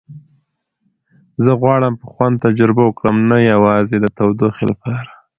زه 1.43 1.51
غواړم 1.61 1.93
په 2.01 2.05
خوند 2.13 2.41
تجربه 2.45 2.81
وکړم، 2.85 3.17
نه 3.31 3.37
یوازې 3.51 3.97
د 3.99 4.05
تودوخې 4.17 4.65
لپاره. 4.71 5.09